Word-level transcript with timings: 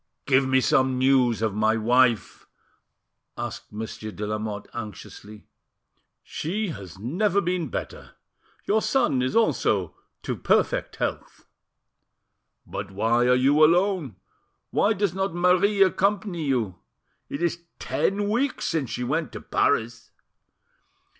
"Give 0.25 0.47
me 0.47 0.61
some 0.61 0.97
news 0.97 1.43
of 1.43 1.53
my 1.53 1.77
wife," 1.77 2.47
asked 3.37 3.71
Monsieur 3.71 4.09
de 4.09 4.25
Lamotte 4.25 4.67
anxiously. 4.73 5.45
"She 6.23 6.69
has 6.69 6.97
never 6.97 7.39
been 7.39 7.67
better. 7.69 8.13
Your 8.65 8.81
son 8.81 9.21
is 9.21 9.35
also 9.35 9.93
to 10.23 10.35
perfect 10.35 10.95
health." 10.95 11.45
"But 12.65 12.89
why 12.89 13.27
are 13.27 13.35
you 13.35 13.63
alone? 13.63 14.15
Why 14.71 14.93
does 14.93 15.13
not 15.13 15.35
Marie 15.35 15.83
accompany 15.83 16.45
you? 16.45 16.79
It 17.29 17.43
is 17.43 17.61
ten 17.77 18.27
weeks 18.27 18.65
since 18.65 18.89
she 18.89 19.03
went 19.03 19.31
to 19.33 19.39
Paris." 19.41 20.09